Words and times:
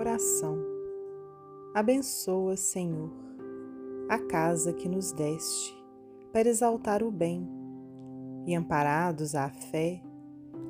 oração. 0.00 0.58
Abençoa, 1.74 2.56
Senhor, 2.56 3.10
a 4.08 4.18
casa 4.18 4.72
que 4.72 4.88
nos 4.88 5.12
deste 5.12 5.78
para 6.32 6.48
exaltar 6.48 7.02
o 7.02 7.10
bem 7.10 7.46
e, 8.46 8.54
amparados 8.54 9.34
à 9.34 9.50
fé, 9.50 10.02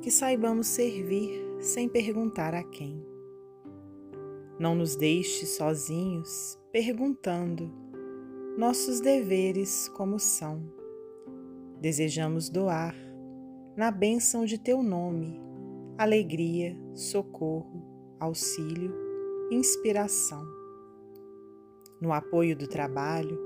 que 0.01 0.11
saibamos 0.11 0.67
servir 0.67 1.31
sem 1.61 1.87
perguntar 1.87 2.53
a 2.53 2.61
quem. 2.61 3.01
Não 4.59 4.75
nos 4.75 4.97
deixe 4.97 5.45
sozinhos 5.45 6.59
perguntando 6.71 7.71
nossos 8.57 8.99
deveres 8.99 9.87
como 9.89 10.19
são. 10.19 10.61
Desejamos 11.79 12.49
doar, 12.49 12.95
na 13.77 13.89
bênção 13.89 14.43
de 14.43 14.57
teu 14.57 14.83
nome, 14.83 15.39
alegria, 15.97 16.77
socorro, 16.93 17.81
auxílio, 18.19 19.10
inspiração. 19.51 20.47
No 21.99 22.13
apoio 22.13 22.55
do 22.55 22.67
trabalho, 22.67 23.37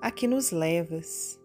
a 0.00 0.10
que 0.10 0.26
nos 0.26 0.50
levas, 0.50 1.38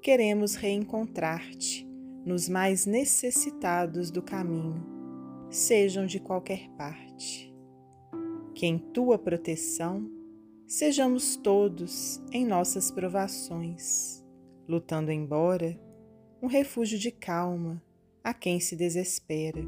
queremos 0.00 0.54
reencontrar-te 0.54 1.84
nos 2.24 2.48
mais 2.48 2.86
necessitados 2.86 4.10
do 4.10 4.22
caminho, 4.22 4.86
sejam 5.50 6.06
de 6.06 6.20
qualquer 6.20 6.70
parte. 6.78 7.52
Que 8.54 8.66
em 8.66 8.78
tua 8.78 9.18
proteção 9.18 10.08
sejamos 10.68 11.34
todos 11.34 12.22
em 12.30 12.46
nossas 12.46 12.92
provações, 12.92 14.24
lutando 14.68 15.10
embora 15.10 15.76
um 16.40 16.46
refúgio 16.46 16.98
de 16.98 17.10
calma 17.10 17.82
a 18.22 18.32
quem 18.32 18.60
se 18.60 18.76
desespera, 18.76 19.60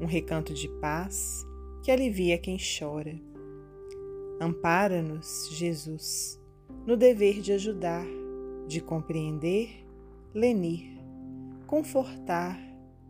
um 0.00 0.06
recanto 0.06 0.54
de 0.54 0.68
paz 0.80 1.44
que 1.82 1.90
alivia 1.90 2.38
quem 2.38 2.56
chora. 2.56 3.20
Ampara-nos, 4.40 5.48
Jesus, 5.50 6.40
no 6.86 6.96
dever 6.96 7.40
de 7.40 7.52
ajudar, 7.52 8.06
de 8.68 8.80
compreender, 8.80 9.84
lenir, 10.32 10.98
confortar, 11.66 12.58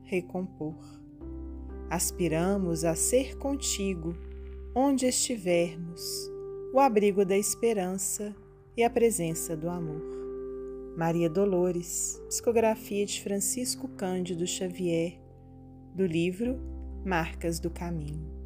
recompor. 0.05 0.75
Aspiramos 1.91 2.85
a 2.85 2.95
ser 2.95 3.37
contigo, 3.37 4.17
onde 4.75 5.07
estivermos, 5.07 6.03
o 6.73 6.81
abrigo 6.81 7.25
da 7.25 7.37
esperança 7.37 8.35
e 8.75 8.83
a 8.83 8.89
presença 8.89 9.55
do 9.55 9.69
amor. 9.69 10.03
Maria 10.97 11.29
Dolores, 11.29 12.23
psicografia 12.29 13.05
de 13.05 13.23
Francisco 13.23 13.89
Cândido 13.89 14.47
Xavier, 14.47 15.21
do 15.95 16.07
livro 16.07 16.59
Marcas 17.05 17.59
do 17.59 17.71
Caminho. 17.71 18.42